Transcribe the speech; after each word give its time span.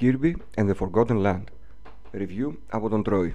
Kirby 0.00 0.34
and 0.56 0.68
the 0.68 0.74
Forgotten 0.74 1.22
Land. 1.22 1.44
Review 2.12 2.52
από 2.68 2.88
τον 2.88 3.02
Troy. 3.06 3.30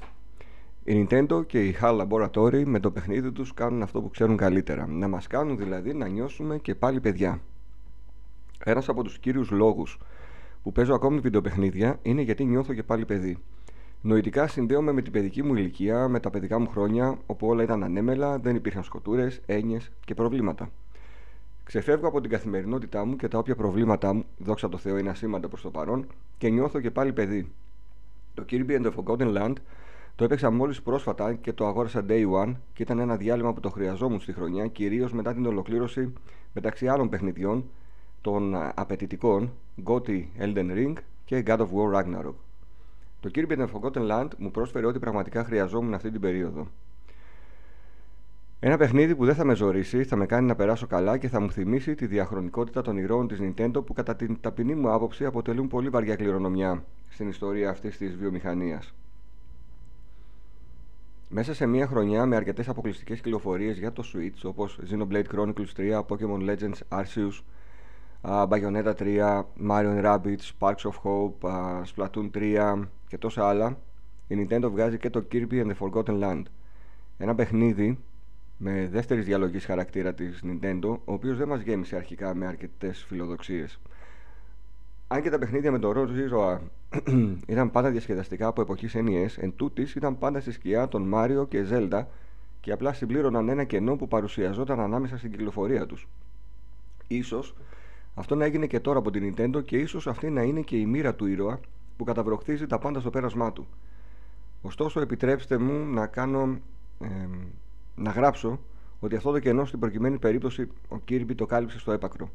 Η 0.83 1.07
Nintendo 1.09 1.45
και 1.47 1.65
η 1.65 1.75
HAL 1.81 2.07
Laboratory 2.07 2.63
με 2.65 2.79
το 2.79 2.91
παιχνίδι 2.91 3.31
τους 3.31 3.53
κάνουν 3.53 3.81
αυτό 3.81 4.01
που 4.01 4.09
ξέρουν 4.09 4.37
καλύτερα. 4.37 4.87
Να 4.87 5.07
μας 5.07 5.27
κάνουν 5.27 5.57
δηλαδή 5.57 5.93
να 5.93 6.07
νιώσουμε 6.07 6.57
και 6.57 6.75
πάλι 6.75 6.99
παιδιά. 6.99 7.41
Ένας 8.63 8.89
από 8.89 9.03
τους 9.03 9.19
κύριους 9.19 9.51
λόγους 9.51 9.99
που 10.63 10.71
παίζω 10.71 10.93
ακόμη 10.93 11.19
βιντεοπαιχνίδια 11.19 11.99
είναι 12.01 12.21
γιατί 12.21 12.45
νιώθω 12.45 12.73
και 12.73 12.83
πάλι 12.83 13.05
παιδί. 13.05 13.37
Νοητικά 14.01 14.47
συνδέομαι 14.47 14.91
με 14.91 15.01
την 15.01 15.11
παιδική 15.11 15.43
μου 15.43 15.55
ηλικία, 15.55 16.07
με 16.07 16.19
τα 16.19 16.29
παιδικά 16.29 16.59
μου 16.59 16.67
χρόνια, 16.67 17.17
όπου 17.25 17.47
όλα 17.47 17.63
ήταν 17.63 17.83
ανέμελα, 17.83 18.39
δεν 18.39 18.55
υπήρχαν 18.55 18.83
σκοτούρες, 18.83 19.41
έννοιες 19.45 19.91
και 20.05 20.13
προβλήματα. 20.13 20.71
Ξεφεύγω 21.71 22.07
από 22.07 22.21
την 22.21 22.29
καθημερινότητά 22.29 23.05
μου 23.05 23.15
και 23.15 23.27
τα 23.27 23.37
όποια 23.37 23.55
προβλήματά 23.55 24.13
μου, 24.13 24.25
δόξα 24.37 24.69
τω 24.69 24.77
Θεώ, 24.77 24.97
είναι 24.97 25.09
ασήμαντα 25.09 25.47
προς 25.47 25.61
το 25.61 25.69
παρόν 25.69 26.07
και 26.37 26.49
νιώθω 26.49 26.79
και 26.79 26.91
πάλι 26.91 27.13
παιδί. 27.13 27.51
Το 28.33 28.45
Kirby 28.49 28.69
and 28.69 28.85
the 28.85 28.91
Forgotten 28.95 29.37
Land 29.37 29.53
το 30.15 30.23
έπαιξα 30.23 30.51
μόλις 30.51 30.81
πρόσφατα 30.81 31.33
και 31.33 31.53
το 31.53 31.67
αγόρασα 31.67 32.05
day 32.07 32.31
one 32.31 32.53
και 32.73 32.83
ήταν 32.83 32.99
ένα 32.99 33.15
διάλειμμα 33.15 33.53
που 33.53 33.59
το 33.59 33.69
χρειαζόμουν 33.69 34.19
στη 34.19 34.33
χρονιά, 34.33 34.67
κυρίως 34.67 35.13
μετά 35.13 35.33
την 35.33 35.45
ολοκλήρωση 35.45 36.13
μεταξύ 36.53 36.87
άλλων 36.87 37.09
παιχνιδιών 37.09 37.65
των 38.21 38.55
απαιτητικών 38.75 39.51
GOTY 39.83 40.23
Elden 40.39 40.71
Ring 40.75 40.93
και 41.25 41.43
God 41.47 41.57
of 41.57 41.67
War 41.67 41.93
Ragnarok. 41.95 42.35
Το 43.19 43.31
Kirby 43.35 43.57
and 43.57 43.65
the 43.65 43.67
Forgotten 43.67 44.11
Land 44.11 44.29
μου 44.37 44.51
πρόσφερε 44.51 44.85
ό,τι 44.85 44.99
πραγματικά 44.99 45.43
χρειαζόμουν 45.43 45.93
αυτή 45.93 46.11
την 46.11 46.21
περίοδο. 46.21 46.67
Ένα 48.63 48.77
παιχνίδι 48.77 49.15
που 49.15 49.25
δεν 49.25 49.35
θα 49.35 49.45
με 49.45 49.55
ζωρίσει, 49.55 50.03
θα 50.03 50.15
με 50.15 50.25
κάνει 50.25 50.47
να 50.47 50.55
περάσω 50.55 50.87
καλά 50.87 51.17
και 51.17 51.27
θα 51.27 51.39
μου 51.39 51.51
θυμίσει 51.51 51.95
τη 51.95 52.05
διαχρονικότητα 52.05 52.81
των 52.81 52.97
ηρώων 52.97 53.27
της 53.27 53.39
Nintendo 53.41 53.85
που 53.85 53.93
κατά 53.93 54.15
την 54.15 54.37
ταπεινή 54.41 54.75
μου 54.75 54.91
άποψη 54.91 55.25
αποτελούν 55.25 55.67
πολύ 55.67 55.89
βαριά 55.89 56.15
κληρονομιά 56.15 56.83
στην 57.09 57.27
ιστορία 57.27 57.69
αυτής 57.69 57.97
της 57.97 58.15
βιομηχανίας. 58.15 58.93
Μέσα 61.29 61.53
σε 61.53 61.65
μία 61.65 61.87
χρονιά 61.87 62.25
με 62.25 62.35
αρκετές 62.35 62.69
αποκλειστικές 62.69 63.21
κυκλοφορίες 63.21 63.77
για 63.77 63.91
το 63.91 64.03
Switch 64.13 64.49
όπως 64.49 64.79
Xenoblade 64.89 65.25
Chronicles 65.35 65.73
3, 65.77 66.01
Pokemon 66.07 66.49
Legends 66.49 66.99
Arceus, 66.99 67.43
Bayonetta 68.47 68.93
3, 68.93 69.43
Mario 69.69 70.03
Rabbids, 70.03 70.51
Sparks 70.59 70.83
of 70.83 70.95
Hope, 71.03 71.49
Splatoon 71.95 72.29
3 72.33 72.87
και 73.07 73.17
τόσα 73.17 73.47
άλλα, 73.47 73.77
η 74.27 74.35
Nintendo 74.39 74.69
βγάζει 74.71 74.97
και 74.97 75.09
το 75.09 75.25
Kirby 75.31 75.65
and 75.65 75.71
the 75.71 75.75
Forgotten 75.79 76.23
Land. 76.23 76.43
Ένα 77.17 77.35
παιχνίδι 77.35 77.99
με 78.63 78.87
δεύτερης 78.91 79.25
διαλογής 79.25 79.65
χαρακτήρα 79.65 80.13
της 80.13 80.43
Nintendo, 80.43 80.97
ο 81.05 81.13
οποίος 81.13 81.37
δεν 81.37 81.47
μας 81.47 81.61
γέμισε 81.61 81.95
αρχικά 81.95 82.35
με 82.35 82.45
αρκετές 82.47 83.03
φιλοδοξίες. 83.07 83.79
Αν 85.07 85.21
και 85.21 85.29
τα 85.29 85.39
παιχνίδια 85.39 85.71
με 85.71 85.79
το 85.79 85.93
Road 85.95 86.07
Zero 86.07 86.57
ήταν 87.47 87.71
πάντα 87.71 87.89
διασκεδαστικά 87.89 88.47
από 88.47 88.61
εποχής 88.61 88.95
NES, 88.95 89.27
εν 89.37 89.53
τούτης 89.55 89.95
ήταν 89.95 90.17
πάντα 90.17 90.39
στη 90.39 90.51
σκιά 90.51 90.87
των 90.87 91.11
Mario 91.13 91.47
και 91.49 91.65
Zelda 91.71 92.03
και 92.59 92.71
απλά 92.71 92.93
συμπλήρωναν 92.93 93.49
ένα 93.49 93.63
κενό 93.63 93.95
που 93.95 94.07
παρουσιαζόταν 94.07 94.79
ανάμεσα 94.79 95.17
στην 95.17 95.31
κυκλοφορία 95.31 95.85
τους. 95.85 96.07
Ίσως 97.07 97.55
αυτό 98.15 98.35
να 98.35 98.45
έγινε 98.45 98.67
και 98.67 98.79
τώρα 98.79 98.99
από 98.99 99.11
την 99.11 99.33
Nintendo 99.35 99.63
και 99.65 99.77
ίσως 99.77 100.07
αυτή 100.07 100.29
να 100.29 100.41
είναι 100.41 100.61
και 100.61 100.77
η 100.77 100.85
μοίρα 100.85 101.15
του 101.15 101.25
ήρωα 101.25 101.59
που 101.97 102.03
καταβροχθίζει 102.03 102.67
τα 102.67 102.79
πάντα 102.79 102.99
στο 102.99 103.09
πέρασμά 103.09 103.53
του. 103.53 103.67
Ωστόσο, 104.61 105.01
επιτρέψτε 105.01 105.57
μου 105.57 105.93
να 105.93 106.07
κάνω. 106.07 106.59
Να 108.01 108.11
γράψω 108.11 108.59
ότι 108.99 109.15
αυτό 109.15 109.31
το 109.31 109.39
κενό 109.39 109.65
στην 109.65 109.79
προκειμένη 109.79 110.17
περίπτωση 110.17 110.67
ο 110.89 110.95
Kirby 111.09 111.35
το 111.35 111.45
κάλυψε 111.45 111.79
στο 111.79 111.91
έπακρο, 111.91 112.29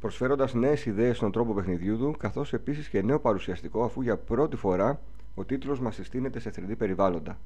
προσφέροντας 0.00 0.54
νέες 0.54 0.86
ιδέες 0.86 1.16
στον 1.16 1.32
τρόπο 1.32 1.54
παιχνιδιού 1.54 1.98
του, 1.98 2.14
καθώς 2.18 2.52
επίσης 2.52 2.88
και 2.88 3.02
νέο 3.02 3.20
παρουσιαστικό, 3.20 3.84
αφού 3.84 4.02
για 4.02 4.16
πρώτη 4.16 4.56
φορά 4.56 5.00
ο 5.34 5.44
τίτλος 5.44 5.80
μας 5.80 5.94
συστήνεται 5.94 6.40
σε 6.40 6.50
3D 6.56 6.76
περιβάλλοντα. 6.78 7.38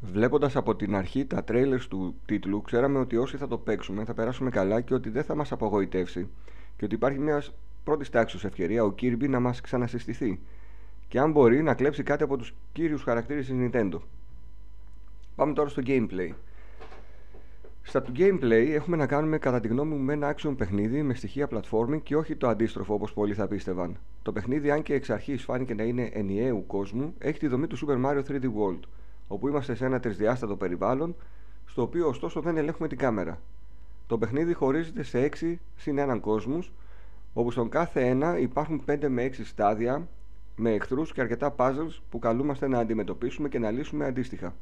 Βλέποντας 0.00 0.56
από 0.56 0.76
την 0.76 0.94
αρχή 0.94 1.24
τα 1.24 1.44
trailers 1.48 1.84
του 1.88 2.14
τίτλου, 2.26 2.62
ξέραμε 2.62 2.98
ότι 2.98 3.16
όσοι 3.16 3.36
θα 3.36 3.48
το 3.48 3.58
παίξουμε 3.58 4.04
θα 4.04 4.14
περάσουμε 4.14 4.50
καλά 4.50 4.80
και 4.80 4.94
ότι 4.94 5.10
δεν 5.10 5.24
θα 5.24 5.34
μας 5.34 5.52
απογοητεύσει 5.52 6.28
και 6.76 6.84
ότι 6.84 6.94
υπάρχει 6.94 7.18
μια 7.18 7.42
πρώτης 7.84 8.10
τάξης 8.10 8.44
ευκαιρία 8.44 8.84
ο 8.84 8.94
Kirby 9.00 9.28
να 9.28 9.40
μας 9.40 9.60
ξανασυστηθεί 9.60 10.40
και 11.08 11.18
αν 11.18 11.30
μπορεί 11.32 11.62
να 11.62 11.74
κλέψει 11.74 12.02
κάτι 12.02 12.22
από 12.22 12.36
τους 12.36 12.54
κύριους 12.72 13.02
χαρακτήρες 13.02 13.46
της 13.46 13.56
Nintendo. 13.58 13.98
Πάμε 15.36 15.52
τώρα 15.52 15.68
στο 15.68 15.82
gameplay. 15.86 16.30
Στα 17.82 18.02
του 18.02 18.12
gameplay 18.16 18.68
έχουμε 18.68 18.96
να 18.96 19.06
κάνουμε 19.06 19.38
κατά 19.38 19.60
τη 19.60 19.68
γνώμη 19.68 19.94
μου 19.94 20.04
με 20.04 20.12
ένα 20.12 20.34
action 20.34 20.54
παιχνίδι 20.56 21.02
με 21.02 21.14
στοιχεία 21.14 21.48
platforming 21.50 22.02
και 22.02 22.16
όχι 22.16 22.36
το 22.36 22.48
αντίστροφο 22.48 22.94
όπως 22.94 23.12
πολλοί 23.12 23.34
θα 23.34 23.46
πίστευαν. 23.46 23.98
Το 24.22 24.32
παιχνίδι, 24.32 24.70
αν 24.70 24.82
και 24.82 24.94
εξ 24.94 25.10
αρχής 25.10 25.42
φάνηκε 25.42 25.74
να 25.74 25.82
είναι 25.82 26.10
ενιαίου 26.12 26.66
κόσμου, 26.66 27.14
έχει 27.18 27.38
τη 27.38 27.46
δομή 27.46 27.66
του 27.66 27.76
Super 27.76 28.04
Mario 28.04 28.22
3D 28.28 28.44
World 28.44 28.80
όπου 29.28 29.48
είμαστε 29.48 29.74
σε 29.74 29.84
ένα 29.84 30.00
τρισδιάστατο 30.00 30.56
περιβάλλον, 30.56 31.14
στο 31.66 31.82
οποίο 31.82 32.08
ωστόσο 32.08 32.40
δεν 32.40 32.56
ελέγχουμε 32.56 32.88
την 32.88 32.98
κάμερα. 32.98 33.40
Το 34.06 34.18
παιχνίδι 34.18 34.52
χωρίζεται 34.52 35.02
σε 35.02 35.30
6 35.40 35.58
συν 35.76 35.98
1 35.98 36.18
κόσμους, 36.20 36.72
όπου 37.32 37.50
στον 37.50 37.68
κάθε 37.68 38.08
ένα 38.08 38.38
υπάρχουν 38.38 38.82
5 38.86 39.08
με 39.08 39.24
6 39.24 39.44
στάδια 39.44 40.08
με 40.56 40.70
εχθρούς 40.70 41.12
και 41.12 41.20
αρκετά 41.20 41.54
puzzles 41.56 42.00
που 42.10 42.18
καλούμαστε 42.18 42.68
να 42.68 42.78
αντιμετωπίσουμε 42.78 43.48
και 43.48 43.58
να 43.58 43.70
λύσουμε 43.70 44.04
αντίστοιχα. 44.04 44.54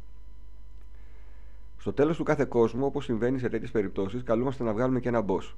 Στο 1.80 1.92
τέλος 1.92 2.16
του 2.16 2.22
κάθε 2.22 2.44
κόσμου, 2.44 2.84
όπως 2.84 3.04
συμβαίνει 3.04 3.38
σε 3.38 3.48
τέτοιες 3.48 3.70
περιπτώσεις, 3.70 4.22
καλούμαστε 4.22 4.64
να 4.64 4.72
βγάλουμε 4.72 5.00
και 5.00 5.08
ένα 5.08 5.24
boss. 5.26 5.54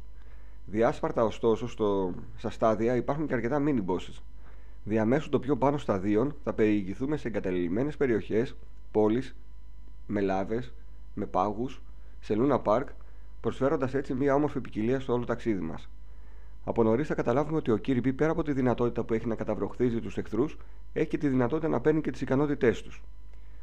Διάσπαρτα 0.67 1.25
ωστόσο 1.25 1.69
στο, 1.69 2.15
στα 2.37 2.51
στάδια 2.51 2.97
υπάρχουν 2.97 3.27
και 3.27 3.35
αρκετά 3.35 3.63
mini 3.67 3.85
bosses. 3.87 4.23
Διαμέσου 4.85 5.29
το 5.29 5.39
πιο 5.39 5.57
πάνω 5.57 5.79
σταδίων 5.79 6.35
θα 6.45 6.53
περιηγηθούμε 6.53 7.17
σε 7.17 7.29
εγκαταλειμμένες 7.29 7.97
περιοχές 7.97 8.57
πόλεις, 8.91 9.37
με 10.07 10.21
λάβες, 10.21 10.73
με 11.15 11.27
πάγους, 11.27 11.83
σε 12.21 12.35
Λούνα 12.35 12.59
Πάρκ, 12.59 12.89
προσφέροντας 13.41 13.95
έτσι 13.95 14.15
μια 14.15 14.35
όμορφη 14.35 14.61
ποικιλία 14.61 15.01
στο 15.01 15.13
όλο 15.13 15.25
ταξίδι 15.25 15.61
μας. 15.61 15.89
Από 16.65 16.83
νωρίς 16.83 17.07
θα 17.07 17.15
καταλάβουμε 17.15 17.57
ότι 17.57 17.71
ο 17.71 17.79
Kirby 17.87 18.15
πέρα 18.17 18.31
από 18.31 18.43
τη 18.43 18.53
δυνατότητα 18.53 19.05
που 19.05 19.15
έχει 19.15 19.27
να 19.27 19.35
καταβροχθίζει 19.35 20.01
τους 20.01 20.17
εχθρούς, 20.17 20.59
έχει 20.93 21.09
και 21.09 21.19
τη 21.19 21.29
δυνατότητα 21.29 21.69
να 21.69 21.81
παίρνει 21.81 22.01
και 22.01 22.11
τις 22.11 22.21
ικανότητές 22.21 22.83
τους. 22.83 23.03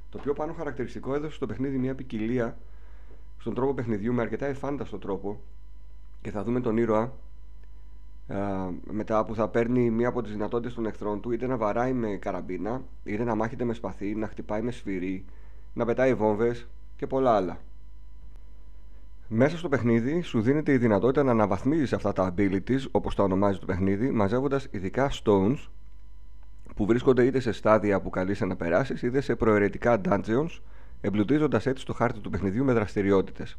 Το 0.10 0.18
πιο 0.18 0.34
πάνω 0.34 0.54
χαρακτηριστικό 0.54 1.16
έδωσε 1.16 1.36
στο 1.36 1.46
παιχνίδι 1.46 1.78
μια 1.78 1.96
ποικιλία 1.96 2.58
στον 3.38 3.54
τρόπο 3.54 3.74
παιχνιδιού 3.74 4.14
με 4.14 4.22
αρκετά 4.22 4.46
εφάνταστο 4.46 4.98
τρόπο 4.98 5.42
και 6.22 6.32
θα 6.32 6.44
δούμε 6.44 6.62
τον 6.62 6.78
ήρωα 6.78 7.14
μετά 8.92 9.26
που 9.26 9.36
θα 9.36 9.48
παίρνει 9.48 9.90
μία 9.90 10.08
από 10.08 10.22
τις 10.22 10.32
δυνατότητες 10.32 10.74
των 10.74 10.86
εχθρών 10.86 11.22
του 11.22 11.32
είτε 11.32 11.48
να 11.48 11.58
βαράει 11.58 11.94
με 11.94 12.16
καραμπίνα, 12.16 12.82
είτε 13.04 13.24
να 13.24 13.36
μάχεται 13.36 13.64
με 13.64 13.74
σπαθί, 13.74 14.16
να 14.16 14.28
χτυπάει 14.28 14.62
με 14.62 14.72
σφυρί, 14.72 15.26
να 15.74 15.86
πετάει 15.86 16.14
βόμβες 16.14 16.68
και 16.96 17.08
πολλά 17.08 17.36
άλλα. 17.36 17.60
Μέσα 19.28 19.58
στο 19.58 19.70
παιχνίδι 19.70 20.22
σου 20.22 20.42
δίνεται 20.42 20.72
η 20.72 20.78
δυνατότητα 20.78 21.24
να 21.24 21.32
αναβαθμίζεις 21.32 21.94
αυτά 21.94 22.14
τα 22.14 22.34
abilities, 22.34 22.82
όπως 22.92 23.16
τα 23.16 23.24
ονομάζει 23.24 23.60
το 23.60 23.66
παιχνίδι, 23.66 24.12
μαζεύοντας 24.12 24.68
ειδικά 24.72 25.12
stones 25.24 25.58
που 26.80 26.86
βρίσκονται 26.86 27.26
είτε 27.26 27.40
σε 27.40 27.52
στάδια 27.52 28.02
που 28.02 28.10
καλείσαι 28.10 28.46
να 28.46 28.56
περάσεις, 28.56 29.02
είτε 29.02 29.22
σε 29.22 29.36
προαιρετικά 29.36 30.02
dungeons, 30.06 30.60
εμπλουτίζοντας 31.02 31.66
έτσι 31.66 31.86
το 31.86 31.94
χάρτη 31.94 32.20
του 32.20 32.30
παιχνιδιού 32.30 32.64
με 32.64 32.74
δραστηριότητες. 32.74 33.58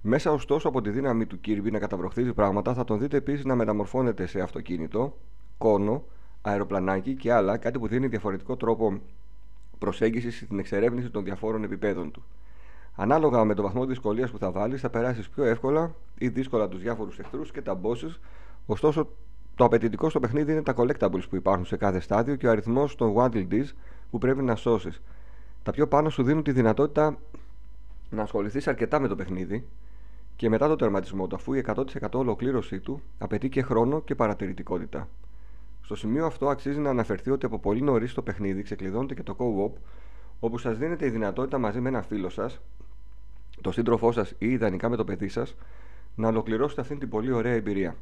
Μέσα 0.00 0.32
ωστόσο 0.32 0.68
από 0.68 0.80
τη 0.80 0.90
δύναμη 0.90 1.26
του 1.26 1.40
Kirby 1.46 1.70
να 1.70 1.78
καταβροχθίζει 1.78 2.32
πράγματα, 2.32 2.74
θα 2.74 2.84
τον 2.84 2.98
δείτε 2.98 3.16
επίσης 3.16 3.44
να 3.44 3.54
μεταμορφώνεται 3.54 4.26
σε 4.26 4.40
αυτοκίνητο, 4.40 5.16
κόνο, 5.58 6.04
αεροπλανάκι 6.42 7.14
και 7.14 7.32
άλλα, 7.32 7.56
κάτι 7.56 7.78
που 7.78 7.88
δίνει 7.88 8.06
διαφορετικό 8.06 8.56
τρόπο 8.56 9.00
προσέγγισης 9.78 10.36
στην 10.36 10.58
εξερεύνηση 10.58 11.10
των 11.10 11.24
διαφόρων 11.24 11.64
επιπέδων 11.64 12.10
του. 12.10 12.24
Ανάλογα 12.94 13.44
με 13.44 13.54
το 13.54 13.62
βαθμό 13.62 13.86
δυσκολίας 13.86 14.30
που 14.30 14.38
θα 14.38 14.50
βάλεις, 14.50 14.80
θα 14.80 14.90
περάσεις 14.90 15.28
πιο 15.28 15.44
εύκολα 15.44 15.94
ή 16.18 16.28
δύσκολα 16.28 16.68
τους 16.68 16.80
διάφορους 16.80 17.18
εχθρούς 17.18 17.52
και 17.52 17.62
τα 17.62 17.80
bosses. 17.82 18.18
Ωστόσο, 18.66 19.08
το 19.58 19.64
απαιτητικό 19.64 20.10
στο 20.10 20.20
παιχνίδι 20.20 20.52
είναι 20.52 20.62
τα 20.62 20.74
collectables 20.76 21.28
που 21.30 21.36
υπάρχουν 21.36 21.64
σε 21.64 21.76
κάθε 21.76 22.00
στάδιο 22.00 22.36
και 22.36 22.46
ο 22.46 22.50
αριθμός 22.50 22.94
των 22.94 23.14
Waddle 23.16 23.64
που 24.10 24.18
πρέπει 24.18 24.42
να 24.42 24.56
σώσεις. 24.56 25.00
Τα 25.62 25.70
πιο 25.70 25.88
πάνω 25.88 26.10
σου 26.10 26.22
δίνουν 26.22 26.42
τη 26.42 26.52
δυνατότητα 26.52 27.18
να 28.10 28.22
ασχοληθείς 28.22 28.68
αρκετά 28.68 29.00
με 29.00 29.08
το 29.08 29.16
παιχνίδι 29.16 29.66
και 30.36 30.48
μετά 30.48 30.68
το 30.68 30.76
τερματισμό 30.76 31.26
του, 31.26 31.36
αφού 31.36 31.54
η 31.54 31.64
100% 31.66 31.84
ολοκλήρωσή 32.12 32.80
του 32.80 33.02
απαιτεί 33.18 33.48
και 33.48 33.62
χρόνο 33.62 34.00
και 34.00 34.14
παρατηρητικότητα. 34.14 35.08
Στο 35.82 35.96
σημείο 35.96 36.26
αυτό 36.26 36.48
αξίζει 36.48 36.78
να 36.78 36.90
αναφερθεί 36.90 37.30
ότι 37.30 37.46
από 37.46 37.58
πολύ 37.58 37.82
νωρίς 37.82 38.14
το 38.14 38.22
παιχνίδι 38.22 38.62
ξεκλειδώνεται 38.62 39.14
και 39.14 39.22
το 39.22 39.36
co-op, 39.38 39.80
όπου 40.40 40.58
σας 40.58 40.78
δίνεται 40.78 41.06
η 41.06 41.10
δυνατότητα 41.10 41.58
μαζί 41.58 41.80
με 41.80 41.88
ένα 41.88 42.02
φίλο 42.02 42.28
σας, 42.28 42.60
το 43.60 43.72
σύντροφό 43.72 44.12
σας 44.12 44.34
ή 44.38 44.50
ιδανικά 44.50 44.88
με 44.88 44.96
το 44.96 45.04
παιδί 45.04 45.28
σας, 45.28 45.54
να 46.14 46.28
ολοκληρώσετε 46.28 46.80
αυτή 46.80 46.96
την 46.96 47.08
πολύ 47.08 47.32
ωραία 47.32 47.52
εμπειρία. 47.52 47.96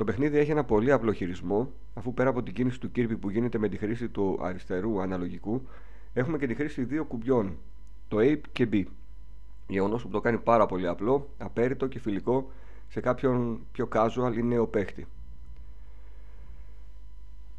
Το 0.00 0.06
παιχνίδι 0.06 0.38
έχει 0.38 0.50
ένα 0.50 0.64
πολύ 0.64 0.92
απλό 0.92 1.12
χειρισμό, 1.12 1.72
αφού 1.94 2.14
πέρα 2.14 2.28
από 2.28 2.42
την 2.42 2.54
κίνηση 2.54 2.80
του 2.80 2.90
Kirby 2.96 3.16
που 3.20 3.30
γίνεται 3.30 3.58
με 3.58 3.68
τη 3.68 3.76
χρήση 3.76 4.08
του 4.08 4.38
αριστερού 4.42 5.00
αναλογικού, 5.00 5.62
έχουμε 6.12 6.38
και 6.38 6.46
τη 6.46 6.54
χρήση 6.54 6.84
δύο 6.84 7.04
κουμπιών, 7.04 7.56
το 8.08 8.16
A 8.20 8.40
και 8.52 8.68
B. 8.72 8.84
Γεγονός 9.68 10.02
που 10.02 10.08
το 10.08 10.20
κάνει 10.20 10.38
πάρα 10.38 10.66
πολύ 10.66 10.86
απλό, 10.86 11.28
απέριτο 11.38 11.86
και 11.86 11.98
φιλικό 11.98 12.50
σε 12.88 13.00
κάποιον 13.00 13.60
πιο 13.72 13.88
casual 13.92 14.32
ή 14.36 14.42
νέο 14.42 14.66
παίχτη. 14.66 15.06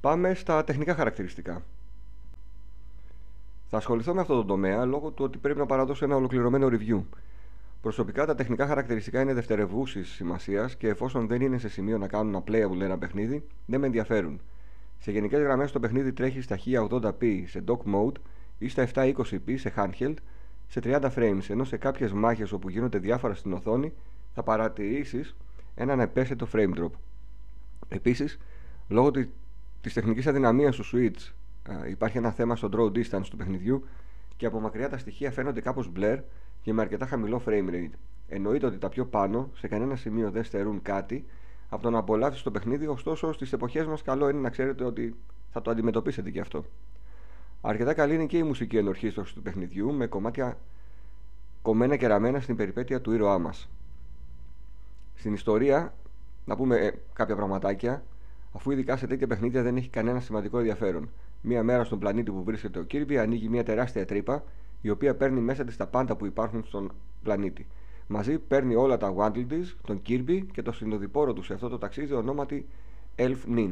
Πάμε 0.01 0.33
στα 0.33 0.63
τεχνικά 0.63 0.95
χαρακτηριστικά. 0.95 1.63
Θα 3.69 3.77
ασχοληθώ 3.77 4.13
με 4.13 4.21
αυτό 4.21 4.35
το 4.35 4.45
τομέα 4.45 4.85
λόγω 4.85 5.11
του 5.11 5.23
ότι 5.23 5.38
πρέπει 5.38 5.59
να 5.59 5.65
παραδώσω 5.65 6.05
ένα 6.05 6.15
ολοκληρωμένο 6.15 6.67
review. 6.71 7.01
Προσωπικά 7.81 8.25
τα 8.25 8.36
τεχνικά 8.36 8.68
χαρακτηριστικά 8.68 9.22
είναι 9.22 9.33
δευτερευούσης 9.33 10.10
σημασίας 10.10 10.75
και 10.75 10.88
εφόσον 10.88 11.28
δεν 11.28 11.42
είναι 11.42 11.57
σε 11.57 11.69
σημείο 11.69 11.98
να 11.98 12.07
κάνουν 12.07 12.44
playable 12.48 12.80
ένα 12.81 12.98
παιχνίδι, 12.98 13.44
δεν 13.66 13.80
με 13.80 13.86
ενδιαφέρουν. 13.86 14.42
Σε 15.00 15.12
γενικές 15.12 15.42
γραμμές 15.42 15.72
το 15.72 15.80
παιχνίδι 15.80 16.13
τρέχει 16.13 16.42
στα 16.42 16.60
1080p 16.66 17.44
σε 17.45 17.63
dock 17.68 17.94
mode 17.94 18.16
ή 18.57 18.69
στα 18.69 18.88
720p 18.94 19.56
σε 19.56 19.74
handheld 19.75 20.13
σε 20.68 20.80
30 20.83 21.10
frames, 21.16 21.50
ενώ 21.50 21.63
σε 21.63 21.78
κάποιες 21.78 22.12
μάχες 22.12 22.51
όπου 22.51 22.69
γίνονται 22.69 22.98
διάφορα 22.98 23.33
στην 23.33 23.54
οθόνη 23.54 23.94
θα 24.34 24.44
παρατηρήσεις 24.44 25.36
έναν 25.75 26.00
επέσθετο 26.00 26.48
frame 26.54 26.74
drop. 26.77 26.92
Επίσης, 27.89 28.39
λόγω 28.88 29.12
τη 29.81 29.94
τεχνικής 29.94 30.27
αδυναμίας 30.27 30.75
του 30.75 30.84
Switch, 30.94 31.31
υπάρχει 31.89 32.18
ένα 32.18 32.31
θέμα 32.31 32.56
στο 32.56 32.69
draw 32.74 32.98
distance 32.98 33.25
του 33.30 33.38
παιχνιδιού 33.38 33.86
και 34.38 34.45
από 34.45 34.60
μακριά 34.60 34.89
τα 34.89 34.98
στοιχεία 34.98 35.31
φαίνονται 35.31 35.62
κάπως 35.62 35.92
blur 35.95 36.19
και 36.62 36.74
με 36.74 36.81
αρκετά 36.81 37.06
χαμηλό 37.06 37.42
frame 37.46 37.69
rate. 37.69 37.94
Εννοείται 38.28 38.66
ότι 38.66 38.78
τα 38.78 38.90
πιο 38.90 39.06
πάνω 39.06 39.50
σε 39.54 39.68
κανένα 39.68 39.96
σημείο 39.96 40.31
δεν 40.31 40.44
στερούν 40.44 40.81
κάτι 40.81 41.25
από 41.69 41.84
το 41.84 41.90
να 41.90 41.98
απολαύσεις 41.98 42.44
το 42.44 42.52
παιχνίδι, 42.52 42.88
ωστόσο 42.88 43.34
στις 43.34 43.54
εποχές 43.54 43.86
μας 43.86 44.02
καλό 44.02 44.30
είναι 44.30 44.40
να 44.40 44.50
ξέρετε 44.50 44.84
ότι 44.84 45.16
θα 45.52 45.62
το 45.62 45.72
αντιμετωπίσετε 45.72 46.30
και 46.30 46.40
αυτό. 46.40 46.66
Αρκετά 47.62 47.94
καλή 47.94 48.13
είναι 48.13 48.25
και 48.25 48.38
η 48.38 48.44
μουσική 48.44 48.78
ενορχίστρωση 48.78 49.34
του 49.34 49.42
παιχνιδιού 49.42 49.94
με 49.94 50.08
κομμάτια 50.08 50.58
κομμένα 51.62 51.96
και 51.96 52.08
ραμμένα 52.08 52.40
στην 52.40 52.56
περιπέτεια 52.56 53.02
του 53.02 53.12
ήρωά 53.12 53.40
μας. 53.40 53.69
Στην 55.16 55.34
ιστορία, 55.34 55.94
να 56.46 56.56
πούμε 56.56 56.75
ε, 56.75 56.92
κάποια 57.13 57.36
πραγματάκια, 57.36 58.04
αφού 58.52 58.72
ειδικά 58.72 58.98
σε 58.98 59.08
τέτοια 59.08 59.28
παιχνίδια 59.28 59.62
δεν 59.63 59.78
έχει 59.78 59.90
κανένα 59.90 60.19
σημαντικό 60.19 60.58
ενδιαφέρον. 60.58 61.10
Μία 61.42 61.63
μέρα 61.63 61.84
στον 61.84 62.00
πλανήτη 62.00 62.31
που 62.31 62.44
βρίσκεται 62.44 62.80
ο 62.80 62.86
Kirby 62.92 63.16
ανοίγει 63.16 63.50
μια 63.50 63.63
τεράστια 63.63 64.06
τρύπα 64.06 64.44
η 64.81 64.89
οποία 64.89 65.16
παίρνει 65.16 65.39
μέσα 65.39 65.63
της 65.63 65.78
τα 65.78 65.88
πάντα 65.88 66.16
που 66.16 66.25
υπάρχουν 66.25 66.63
στον 66.66 66.92
πλανήτη. 67.24 67.68
Μαζί 68.07 68.39
παίρνει 68.39 68.75
όλα 68.75 68.98
τα 68.98 69.16
Waddle 69.18 69.45
τη, 69.48 69.57
τον 69.86 70.01
Kirby 70.07 70.42
και 70.51 70.62
το 70.62 70.72
συνοδοιπόρο 70.72 71.33
τους 71.33 71.45
σε 71.45 71.54
αυτό 71.54 71.69
το 71.69 71.78
ταξίδι 71.78 72.13
ονόματι 72.13 72.68
Elf 73.16 73.38
Nin. 73.56 73.72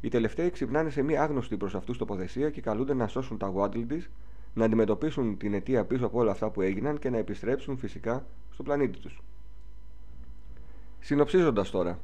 Οι 0.00 0.08
τελευταίοι 0.08 0.50
ξυπνάνε 0.50 0.90
σε 0.90 1.02
μια 1.02 1.22
άγνωστη 1.22 1.56
προς 1.56 1.74
αυτούς 1.74 1.98
τοποθεσία 1.98 2.50
και 2.50 2.60
καλούνται 2.60 2.94
να 2.94 3.06
σώσουν 3.06 3.38
τα 3.38 3.52
Waddle 3.56 3.84
τη, 3.88 4.04
να 4.54 4.64
αντιμετωπίσουν 4.64 5.36
την 5.36 5.54
αιτία 5.54 5.84
πίσω 5.84 6.06
από 6.06 6.18
όλα 6.18 6.30
αυτά 6.30 6.50
που 6.50 6.60
έγιναν 6.60 6.98
και 6.98 7.10
να 7.10 7.16
επιστρέψουν 7.16 7.78
φυσικά 7.78 8.26
στο 8.50 8.62
πλανήτη 8.62 8.98
τους. 8.98 9.22
Συνοψίζοντας 11.00 11.70
τώρα, 11.70 11.98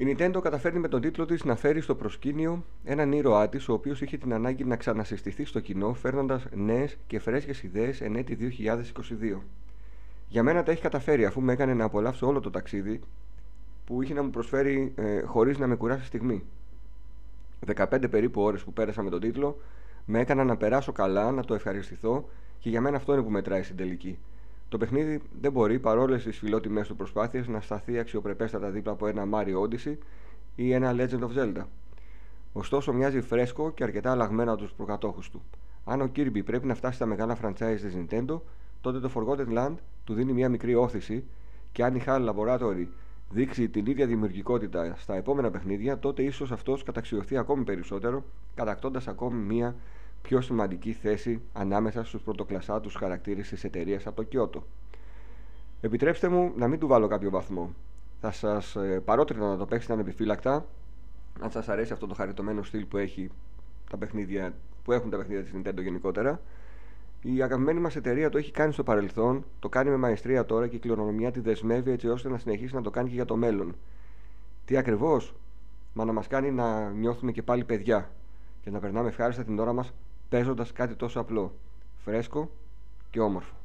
η 0.00 0.16
Nintendo 0.16 0.40
καταφέρνει 0.42 0.78
με 0.78 0.88
τον 0.88 1.00
τίτλο 1.00 1.26
της 1.26 1.44
να 1.44 1.56
φέρει 1.56 1.80
στο 1.80 1.94
προσκήνιο 1.94 2.64
έναν 2.84 3.12
ήρωά 3.12 3.48
της, 3.48 3.68
ο 3.68 3.72
οποίος 3.72 4.00
είχε 4.00 4.16
την 4.16 4.32
ανάγκη 4.32 4.64
να 4.64 4.76
ξανασυστηθεί 4.76 5.44
στο 5.44 5.60
κοινό, 5.60 5.94
φέρνοντας 5.94 6.46
νέες 6.54 6.98
και 7.06 7.18
φρέσκες 7.18 7.62
ιδέες 7.62 8.00
εν 8.00 8.16
έτη 8.16 8.34
2022. 8.34 9.40
Για 10.28 10.42
μένα 10.42 10.62
τα 10.62 10.70
έχει 10.72 10.82
καταφέρει, 10.82 11.24
αφού 11.24 11.40
με 11.40 11.52
έκανε 11.52 11.74
να 11.74 11.84
απολαύσω 11.84 12.26
όλο 12.26 12.40
το 12.40 12.50
ταξίδι 12.50 13.00
που 13.84 14.02
είχε 14.02 14.14
να 14.14 14.22
μου 14.22 14.30
προσφέρει 14.30 14.92
ε, 14.96 15.22
χωρίς 15.22 15.58
να 15.58 15.66
με 15.66 15.76
κουράσει 15.76 16.04
στιγμή. 16.04 16.44
15 17.76 18.10
περίπου 18.10 18.42
ώρες 18.42 18.62
που 18.62 18.72
πέρασα 18.72 19.02
με 19.02 19.10
τον 19.10 19.20
τίτλο 19.20 19.60
με 20.04 20.20
έκανα 20.20 20.44
να 20.44 20.56
περάσω 20.56 20.92
καλά, 20.92 21.30
να 21.30 21.44
το 21.44 21.54
ευχαριστηθώ 21.54 22.28
και 22.58 22.68
για 22.68 22.80
μένα 22.80 22.96
αυτό 22.96 23.12
είναι 23.12 23.22
που 23.22 23.30
μετράει 23.30 23.62
στην 23.62 23.76
τελική. 23.76 24.18
Το 24.70 24.78
παιχνίδι 24.78 25.20
δεν 25.40 25.52
μπορεί, 25.52 25.78
παρόλες 25.78 26.22
τις 26.22 26.38
φιλότιμες 26.38 26.86
του 26.88 26.96
προσπάθειες, 26.96 27.48
να 27.48 27.60
σταθεί 27.60 27.98
αξιοπρεπέστατα 27.98 28.70
δίπλα 28.70 28.92
από 28.92 29.06
ένα 29.06 29.24
Mario 29.32 29.60
Odyssey 29.62 29.96
ή 30.54 30.72
ένα 30.72 30.94
Legend 30.96 31.20
of 31.20 31.38
Zelda. 31.38 31.64
Ωστόσο, 32.52 32.92
μοιάζει 32.92 33.20
φρέσκο 33.20 33.70
και 33.70 33.82
αρκετά 33.82 34.10
αλλαγμένο 34.10 34.52
από 34.52 34.62
τους 34.62 34.72
προκατόχους 34.72 35.30
του. 35.30 35.42
Αν 35.84 36.00
ο 36.00 36.10
Kirby 36.16 36.44
πρέπει 36.44 36.66
να 36.66 36.74
φτάσει 36.74 36.94
στα 36.94 37.06
μεγάλα 37.06 37.36
franchise 37.42 37.78
της 37.80 37.96
Nintendo, 37.96 38.40
τότε 38.80 39.00
το 39.00 39.10
Forgotten 39.14 39.58
Land 39.58 39.74
του 40.04 40.14
δίνει 40.14 40.32
μια 40.32 40.48
μικρή 40.48 40.74
όθηση 40.74 41.24
και 41.72 41.84
αν 41.84 41.94
η 41.94 42.02
HAL 42.06 42.28
Laboratory 42.28 42.86
δείξει 43.30 43.68
την 43.68 43.86
ίδια 43.86 44.06
δημιουργικότητα 44.06 44.94
στα 44.96 45.16
επόμενα 45.16 45.50
παιχνίδια, 45.50 45.98
τότε 45.98 46.22
ίσως 46.22 46.52
αυτός 46.52 46.82
καταξιωθεί 46.82 47.36
ακόμη 47.36 47.64
περισσότερο, 47.64 48.24
κατακτώντας 48.54 49.08
ακόμη 49.08 49.42
μια 49.42 49.74
πιο 50.22 50.40
σημαντική 50.40 50.92
θέση 50.92 51.40
ανάμεσα 51.52 52.04
στους 52.04 52.22
πρωτοκλασσάτους 52.22 52.94
χαρακτήρες 52.94 53.48
της 53.48 53.64
εταιρείας 53.64 54.06
από 54.06 54.16
το 54.16 54.22
Κιώτο. 54.22 54.64
Επιτρέψτε 55.80 56.28
μου 56.28 56.52
να 56.56 56.68
μην 56.68 56.78
του 56.78 56.86
βάλω 56.86 57.06
κάποιο 57.06 57.30
βαθμό. 57.30 57.74
Θα 58.20 58.30
σας 58.32 58.76
ε, 58.76 59.00
παρότρινα 59.04 59.48
να 59.48 59.56
το 59.56 59.66
παίξετε 59.66 59.92
ανεπιφύλακτα, 59.92 60.66
αν 61.40 61.50
σας 61.50 61.68
αρέσει 61.68 61.92
αυτό 61.92 62.06
το 62.06 62.14
χαριτωμένο 62.14 62.62
στυλ 62.62 62.84
που, 62.84 62.96
έχει 62.96 63.30
τα 63.90 63.96
παιχνίδια, 63.96 64.54
που 64.84 64.92
έχουν 64.92 65.10
τα 65.10 65.16
παιχνίδια 65.16 65.42
της 65.42 65.52
Nintendo 65.56 65.82
γενικότερα. 65.82 66.40
Η 67.22 67.42
αγαπημένη 67.42 67.80
μας 67.80 67.96
εταιρεία 67.96 68.28
το 68.30 68.38
έχει 68.38 68.50
κάνει 68.50 68.72
στο 68.72 68.82
παρελθόν, 68.82 69.44
το 69.58 69.68
κάνει 69.68 69.90
με 69.90 69.96
μαεστρία 69.96 70.44
τώρα 70.44 70.68
και 70.68 70.76
η 70.76 70.78
κληρονομιά 70.78 71.30
τη 71.30 71.40
δεσμεύει 71.40 71.90
έτσι 71.90 72.08
ώστε 72.08 72.28
να 72.28 72.38
συνεχίσει 72.38 72.74
να 72.74 72.82
το 72.82 72.90
κάνει 72.90 73.08
και 73.08 73.14
για 73.14 73.24
το 73.24 73.36
μέλλον. 73.36 73.74
Τι 74.64 74.76
ακριβώς, 74.76 75.34
μα 75.92 76.04
να 76.04 76.12
μας 76.12 76.26
κάνει 76.26 76.50
να 76.50 76.90
νιώθουμε 76.90 77.32
και 77.32 77.42
πάλι 77.42 77.64
παιδιά 77.64 78.10
και 78.62 78.70
να 78.70 78.78
περνάμε 78.78 79.08
ευχάριστα 79.08 79.44
την 79.44 79.58
ώρα 79.58 79.72
μας 79.72 79.92
παίζοντας 80.30 80.72
κάτι 80.72 80.94
τόσο 80.94 81.20
απλό, 81.20 81.54
φρέσκο 82.04 82.50
και 83.10 83.20
όμορφο. 83.20 83.59